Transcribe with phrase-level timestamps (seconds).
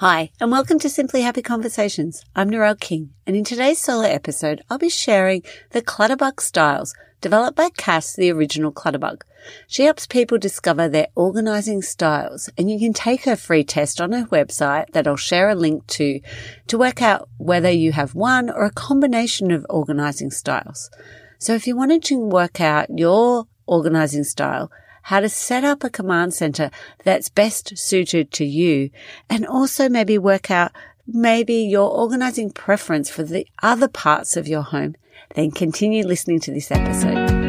[0.00, 2.24] Hi, and welcome to Simply Happy Conversations.
[2.34, 5.42] I'm Narelle King, and in today's solo episode, I'll be sharing
[5.72, 9.20] the Clutterbug styles developed by Cass, the original Clutterbug.
[9.68, 14.12] She helps people discover their organizing styles, and you can take her free test on
[14.12, 16.20] her website that I'll share a link to
[16.68, 20.90] to work out whether you have one or a combination of organizing styles.
[21.36, 24.72] So if you wanted to work out your organizing style,
[25.02, 26.70] how to set up a command center
[27.04, 28.90] that's best suited to you
[29.28, 30.72] and also maybe work out
[31.06, 34.94] maybe your organizing preference for the other parts of your home,
[35.34, 37.40] then continue listening to this episode.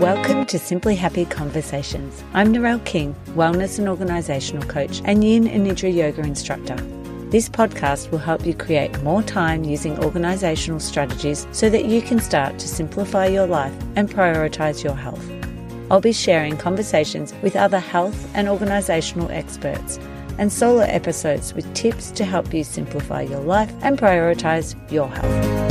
[0.00, 2.22] Welcome to Simply Happy Conversations.
[2.32, 6.76] I'm Narelle King, wellness and organizational coach and yin and nidra yoga instructor.
[7.30, 12.20] This podcast will help you create more time using organizational strategies so that you can
[12.20, 15.22] start to simplify your life and prioritize your health.
[15.90, 19.98] I'll be sharing conversations with other health and organizational experts
[20.38, 25.68] and solo episodes with tips to help you simplify your life and prioritize your health.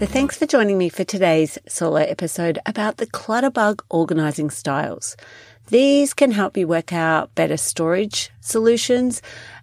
[0.00, 5.16] So thanks for joining me for today's solo episode about the Clutterbug organizing styles.
[5.68, 9.22] These can help you work out better storage solutions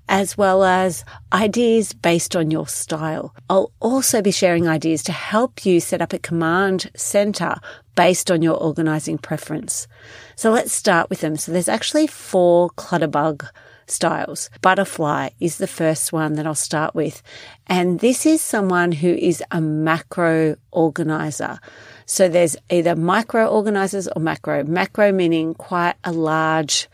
[0.09, 3.33] as well as ideas based on your style.
[3.49, 7.55] I'll also be sharing ideas to help you set up a command center
[7.95, 9.87] based on your organizing preference.
[10.35, 11.37] So let's start with them.
[11.37, 13.47] So there's actually four Clutterbug
[13.87, 14.49] styles.
[14.61, 17.21] Butterfly is the first one that I'll start with.
[17.67, 21.59] And this is someone who is a macro organizer.
[22.05, 24.63] So there's either micro organizers or macro.
[24.63, 26.89] Macro meaning quite a large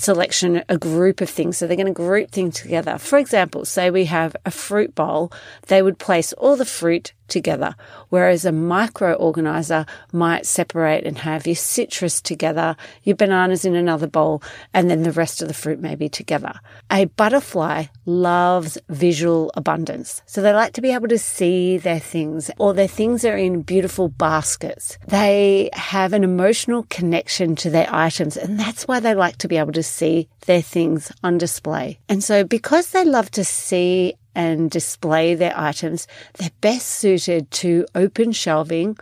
[0.00, 1.58] selection, a group of things.
[1.58, 2.98] So they're going to group things together.
[2.98, 5.30] For example, say we have a fruit bowl,
[5.66, 7.74] they would place all the fruit together,
[8.08, 14.06] whereas a micro organizer might separate and have your citrus together, your bananas in another
[14.06, 14.42] bowl,
[14.74, 16.52] and then the rest of the fruit maybe together.
[16.90, 20.22] A butterfly loves visual abundance.
[20.26, 23.62] So they like to be able to see their things or their things are in
[23.62, 24.98] beautiful baskets.
[25.06, 29.56] They have an emotional connection to their items and that's why they like to be
[29.56, 31.98] able to see their things on display.
[32.08, 37.86] And so because they love to see and display their items, they're best suited to
[37.94, 38.96] open shelving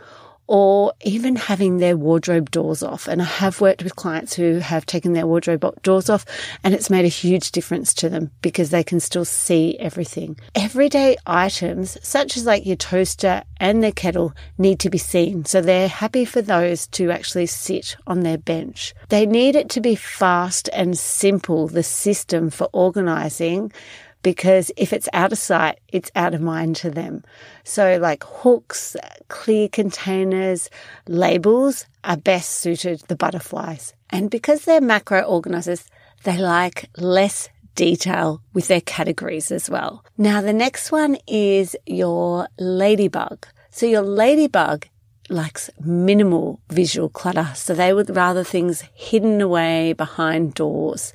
[0.49, 3.07] or even having their wardrobe doors off.
[3.07, 6.25] And I have worked with clients who have taken their wardrobe doors off
[6.63, 10.39] and it's made a huge difference to them because they can still see everything.
[10.55, 15.45] Everyday items, such as like your toaster and their kettle, need to be seen.
[15.45, 18.95] So they're happy for those to actually sit on their bench.
[19.09, 23.71] They need it to be fast and simple, the system for organizing
[24.21, 27.23] because if it's out of sight, it's out of mind to them.
[27.63, 28.95] So like hooks,
[29.27, 30.69] clear containers,
[31.07, 33.93] labels are best suited the butterflies.
[34.09, 35.85] And because they're macro organizers,
[36.23, 40.03] they like less detail with their categories as well.
[40.17, 43.47] Now the next one is your ladybug.
[43.71, 44.87] So your ladybug
[45.29, 47.51] likes minimal visual clutter.
[47.55, 51.13] So they would rather things hidden away behind doors.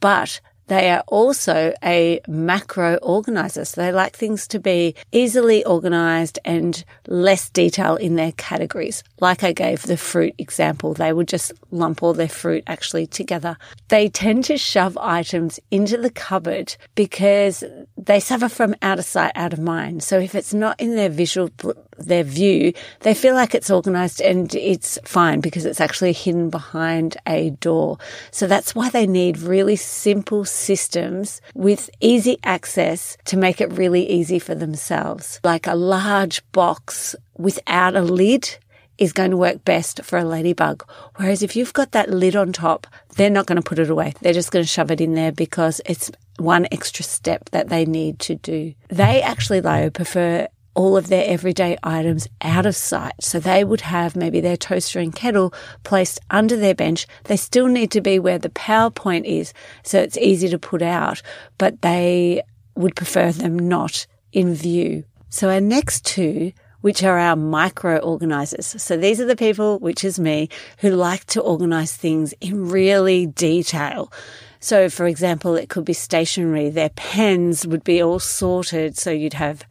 [0.00, 3.64] But they are also a macro organizer.
[3.64, 9.02] So they like things to be easily organized and less detail in their categories.
[9.20, 13.56] Like I gave the fruit example, they would just lump all their fruit actually together.
[13.88, 17.64] They tend to shove items into the cupboard because
[17.96, 20.02] they suffer from out of sight, out of mind.
[20.02, 21.50] So if it's not in their visual,
[21.98, 27.16] their view, they feel like it's organized and it's fine because it's actually hidden behind
[27.26, 27.98] a door.
[28.30, 34.08] So that's why they need really simple systems with easy access to make it really
[34.08, 35.40] easy for themselves.
[35.44, 38.58] Like a large box without a lid
[38.98, 40.84] is going to work best for a ladybug.
[41.16, 44.14] Whereas if you've got that lid on top, they're not going to put it away.
[44.20, 47.84] They're just going to shove it in there because it's one extra step that they
[47.84, 48.74] need to do.
[48.88, 53.14] They actually though prefer all of their everyday items out of sight.
[53.20, 57.06] So they would have maybe their toaster and kettle placed under their bench.
[57.24, 59.52] They still need to be where the power point is.
[59.82, 61.22] So it's easy to put out,
[61.58, 62.42] but they
[62.74, 65.04] would prefer them not in view.
[65.30, 66.52] So our next two
[66.84, 68.66] which are our micro organizers.
[68.82, 70.50] So these are the people, which is me,
[70.80, 74.12] who like to organize things in really detail.
[74.60, 76.68] So for example, it could be stationery.
[76.68, 78.98] Their pens would be all sorted.
[78.98, 79.64] So you'd have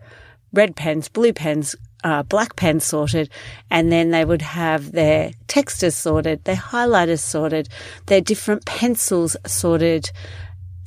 [0.53, 3.29] red pens, blue pens, uh, black pens sorted,
[3.69, 7.69] and then they would have their texters sorted, their highlighters sorted,
[8.07, 10.11] their different pencils sorted,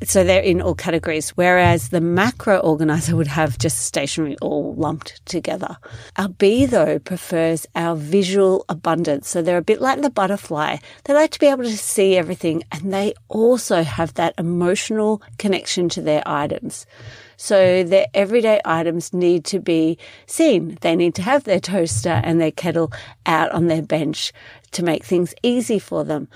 [0.04, 5.24] So they're in all categories, whereas the macro organizer would have just stationery all lumped
[5.24, 5.78] together.
[6.18, 9.30] Our bee, though, prefers our visual abundance.
[9.30, 10.76] So they're a bit like the butterfly.
[11.04, 15.88] They like to be able to see everything and they also have that emotional connection
[15.90, 16.84] to their items.
[17.36, 20.78] So their everyday items need to be seen.
[20.80, 22.92] They need to have their toaster and their kettle
[23.26, 24.32] out on their bench
[24.72, 26.28] to make things easy for them.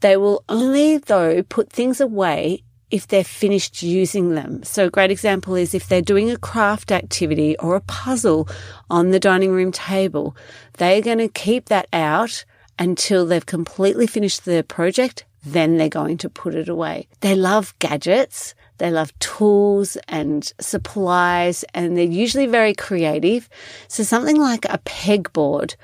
[0.00, 4.62] They will only, though, put things away if they're finished using them.
[4.62, 8.48] So a great example is if they're doing a craft activity or a puzzle
[8.88, 10.36] on the dining room table,
[10.74, 12.44] they're going to keep that out
[12.78, 15.24] until they've completely finished the project.
[15.46, 17.06] Then they're going to put it away.
[17.20, 18.54] They love gadgets.
[18.78, 23.48] They love tools and supplies and they're usually very creative.
[23.86, 25.76] So something like a pegboard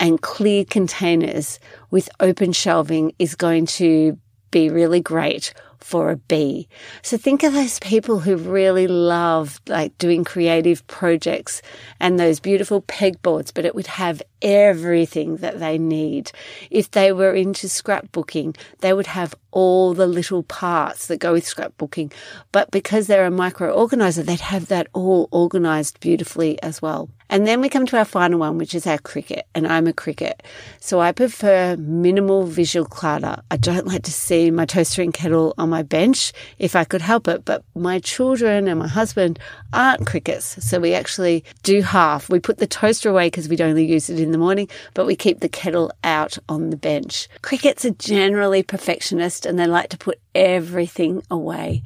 [0.00, 1.58] and clear containers
[1.90, 4.16] with open shelving is going to
[4.50, 6.68] be really great for a bee.
[7.02, 11.62] So think of those people who really love like doing creative projects
[12.00, 16.30] and those beautiful pegboards, but it would have everything that they need.
[16.70, 21.44] If they were into scrapbooking, they would have all the little parts that go with
[21.44, 22.12] scrapbooking.
[22.52, 27.08] But because they're a micro organizer, they'd have that all organized beautifully as well.
[27.30, 29.46] And then we come to our final one, which is our cricket.
[29.54, 30.42] And I'm a cricket.
[30.80, 33.42] So I prefer minimal visual clutter.
[33.50, 37.02] I don't like to see my toaster and kettle on my bench if I could
[37.02, 37.44] help it.
[37.44, 39.38] But my children and my husband
[39.72, 40.64] aren't crickets.
[40.64, 42.30] So we actually do half.
[42.30, 45.16] We put the toaster away because we'd only use it in the morning, but we
[45.16, 47.28] keep the kettle out on the bench.
[47.42, 51.82] Crickets are generally perfectionist and they like to put everything away.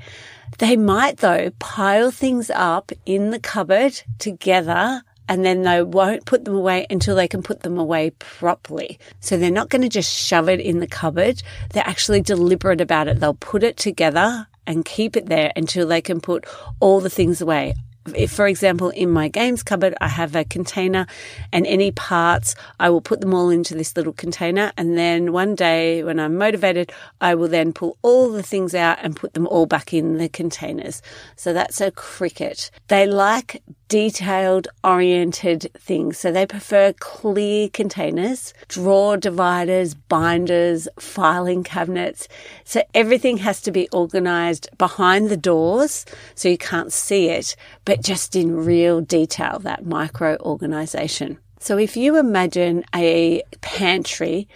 [0.58, 6.44] They might though pile things up in the cupboard together and then they won't put
[6.44, 8.98] them away until they can put them away properly.
[9.20, 11.42] So they're not going to just shove it in the cupboard.
[11.72, 13.20] They're actually deliberate about it.
[13.20, 16.44] They'll put it together and keep it there until they can put
[16.80, 17.74] all the things away
[18.14, 21.06] if, for example, in my games cupboard, I have a container
[21.52, 24.72] and any parts, I will put them all into this little container.
[24.76, 28.98] And then one day when I'm motivated, I will then pull all the things out
[29.02, 31.02] and put them all back in the containers.
[31.36, 32.70] So that's a cricket.
[32.88, 33.62] They like
[33.92, 36.16] detailed oriented things.
[36.16, 42.26] So they prefer clear containers, drawer dividers, binders, filing cabinets.
[42.64, 47.54] So everything has to be organized behind the doors so you can't see it,
[47.84, 51.38] but just in real detail, that micro organization.
[51.60, 54.48] So if you imagine a pantry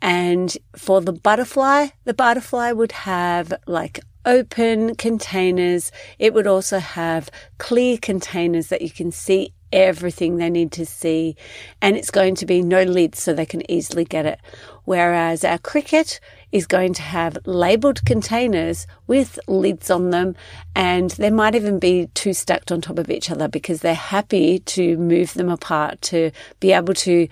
[0.00, 5.92] and for the butterfly, the butterfly would have like open containers.
[6.18, 11.36] It would also have clear containers that you can see everything they need to see.
[11.82, 14.40] And it's going to be no lids so they can easily get it.
[14.84, 16.20] Whereas our cricket
[16.52, 20.36] is going to have labeled containers with lids on them.
[20.74, 24.60] And they might even be two stacked on top of each other because they're happy
[24.60, 26.30] to move them apart to
[26.60, 27.28] be able to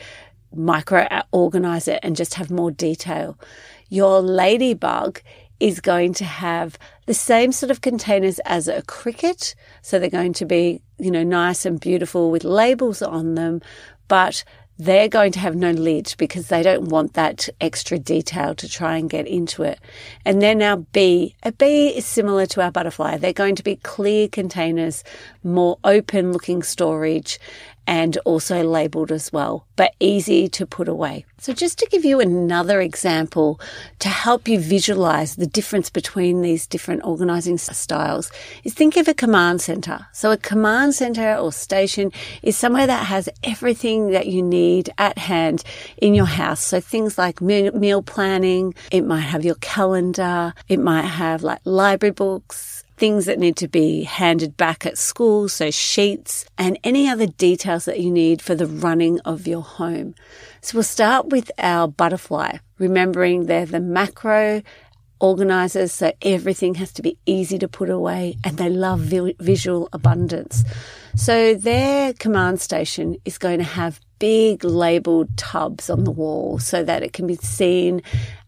[0.54, 3.38] micro organize it and just have more detail.
[3.88, 5.20] Your ladybug
[5.60, 9.54] is going to have the same sort of containers as a cricket.
[9.80, 13.60] So they're going to be, you know, nice and beautiful with labels on them,
[14.06, 14.44] but
[14.78, 18.96] they're going to have no lid because they don't want that extra detail to try
[18.96, 19.78] and get into it.
[20.24, 23.18] And then our bee, a bee is similar to our butterfly.
[23.18, 25.04] They're going to be clear containers,
[25.44, 27.38] more open looking storage,
[27.86, 31.24] and also labeled as well, but easy to put away.
[31.38, 33.60] So just to give you another example
[33.98, 38.30] to help you visualize the difference between these different organizing styles
[38.62, 40.06] is think of a command center.
[40.12, 45.18] So a command center or station is somewhere that has everything that you need at
[45.18, 45.64] hand
[45.96, 46.62] in your house.
[46.62, 52.12] So things like meal planning, it might have your calendar, it might have like library
[52.12, 57.26] books, things that need to be handed back at school, so sheets, and any other
[57.26, 60.14] details that you need for the running of your home.
[60.60, 64.62] So we'll start with our butterfly, remembering they're the macro
[65.22, 69.88] organizers, so everything has to be easy to put away, and they love vi- visual
[69.92, 70.64] abundance.
[71.14, 76.84] So their command station is going to have big labeled tubs on the wall so
[76.84, 78.02] that it can be seen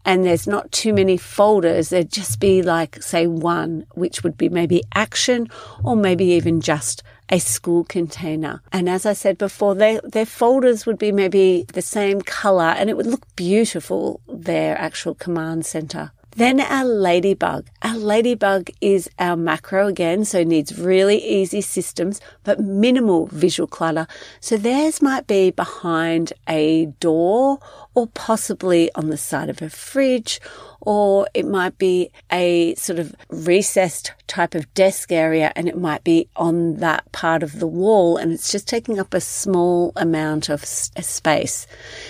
[0.05, 1.89] and there's not too many folders.
[1.89, 5.49] There'd just be like, say, one, which would be maybe action
[5.83, 8.61] or maybe even just a school container.
[8.71, 12.89] And as I said before, their, their folders would be maybe the same color and
[12.89, 16.11] it would look beautiful, their actual command center.
[16.37, 17.67] Then our ladybug.
[17.81, 24.05] Our ladybug is our macro again, so needs really easy systems, but minimal visual clutter.
[24.41, 27.59] So theirs might be behind a door
[27.95, 30.39] or possibly on the side of a fridge,
[30.81, 36.03] or it might be a sort of recessed type of desk area and it might
[36.03, 40.49] be on that part of the wall and it's just taking up a small amount
[40.49, 41.65] of space.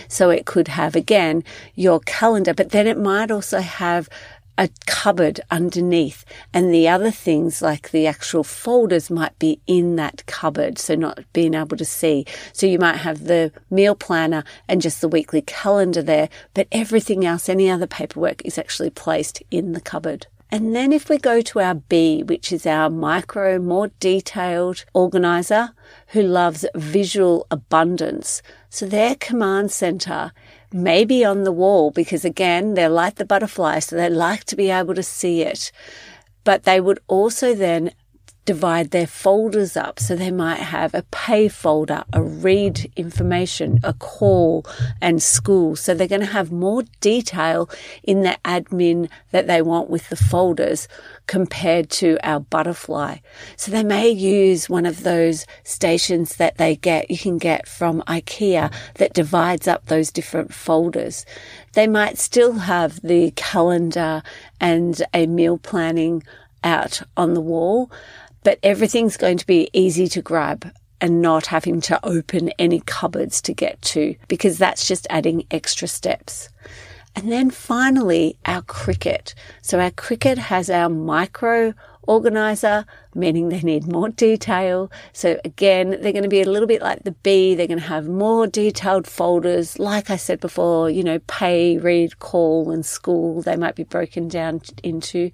[0.09, 1.43] So it could have again
[1.75, 4.09] your calendar, but then it might also have
[4.57, 10.25] a cupboard underneath and the other things like the actual folders might be in that
[10.25, 10.77] cupboard.
[10.77, 12.25] So not being able to see.
[12.53, 17.25] So you might have the meal planner and just the weekly calendar there, but everything
[17.25, 20.27] else, any other paperwork is actually placed in the cupboard.
[20.51, 25.71] And then if we go to our bee, which is our micro, more detailed organizer
[26.09, 28.41] who loves visual abundance.
[28.69, 30.31] So their command center
[30.75, 33.79] may be on the wall because again, they're like the butterfly.
[33.79, 35.71] So they like to be able to see it,
[36.43, 37.91] but they would also then
[38.45, 39.99] divide their folders up.
[39.99, 44.65] So they might have a pay folder, a read information, a call
[45.01, 45.75] and school.
[45.75, 47.69] So they're going to have more detail
[48.03, 50.87] in the admin that they want with the folders
[51.27, 53.17] compared to our butterfly.
[53.57, 58.03] So they may use one of those stations that they get, you can get from
[58.03, 61.25] IKEA that divides up those different folders.
[61.73, 64.21] They might still have the calendar
[64.61, 66.23] and a meal planning
[66.63, 67.91] out on the wall,
[68.45, 70.71] but everything's going to be easy to grab
[71.01, 75.87] and not having to open any cupboards to get to because that's just adding extra
[75.87, 76.49] steps.
[77.15, 79.33] And then finally, our cricket.
[79.63, 81.73] So our cricket has our micro
[82.07, 84.91] organizer, meaning they need more detail.
[85.13, 87.55] So again, they're going to be a little bit like the bee.
[87.55, 89.79] They're going to have more detailed folders.
[89.79, 93.41] Like I said before, you know, pay, read, call and school.
[93.41, 95.31] They might be broken down into,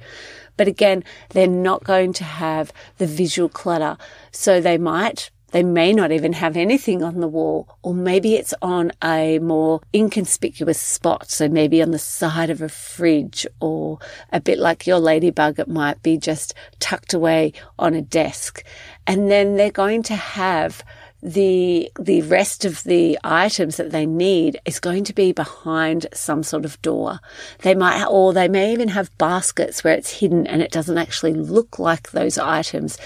[0.58, 3.98] but again, they're not going to have the visual clutter.
[4.32, 8.54] So they might they may not even have anything on the wall, or maybe it's
[8.62, 11.30] on a more inconspicuous spot.
[11.30, 14.00] So maybe on the side of a fridge, or
[14.32, 18.64] a bit like your ladybug, it might be just tucked away on a desk.
[19.06, 20.84] And then they're going to have
[21.24, 26.42] the the rest of the items that they need is going to be behind some
[26.42, 27.20] sort of door.
[27.60, 31.34] They might or they may even have baskets where it's hidden and it doesn't actually
[31.34, 32.98] look like those items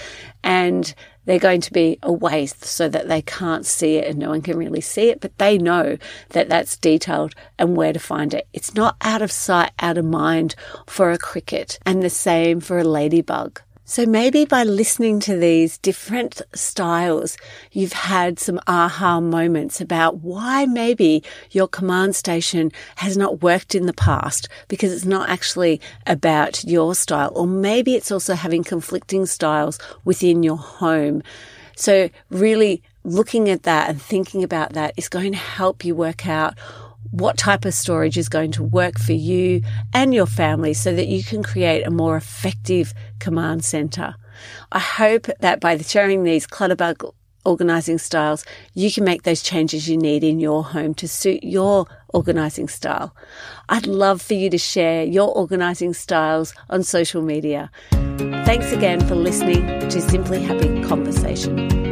[0.42, 0.94] and
[1.26, 4.56] they're going to be away so that they can't see it and no one can
[4.56, 5.98] really see it, but they know
[6.30, 8.48] that that's detailed and where to find it.
[8.52, 10.54] It's not out of sight, out of mind
[10.86, 13.60] for a cricket and the same for a ladybug.
[13.88, 17.36] So maybe by listening to these different styles,
[17.70, 23.86] you've had some aha moments about why maybe your command station has not worked in
[23.86, 27.30] the past because it's not actually about your style.
[27.36, 31.22] Or maybe it's also having conflicting styles within your home.
[31.76, 36.26] So really looking at that and thinking about that is going to help you work
[36.26, 36.54] out
[37.10, 41.06] what type of storage is going to work for you and your family so that
[41.06, 44.14] you can create a more effective command center.
[44.72, 47.12] I hope that by sharing these Clutterbug
[47.44, 48.44] organizing styles,
[48.74, 53.14] you can make those changes you need in your home to suit your organizing style.
[53.68, 57.70] I'd love for you to share your organizing styles on social media.
[58.44, 61.85] Thanks again for listening to Simply Happy Conversation.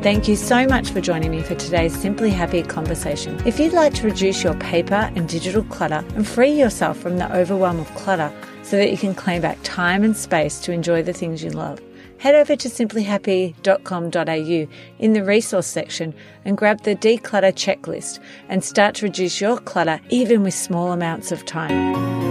[0.00, 3.44] Thank you so much for joining me for today's Simply Happy conversation.
[3.44, 7.36] If you'd like to reduce your paper and digital clutter and free yourself from the
[7.36, 11.12] overwhelm of clutter so that you can claim back time and space to enjoy the
[11.12, 11.80] things you love,
[12.18, 14.68] head over to simplyhappy.com.au
[15.00, 16.14] in the resource section
[16.44, 21.32] and grab the declutter checklist and start to reduce your clutter even with small amounts
[21.32, 22.27] of time.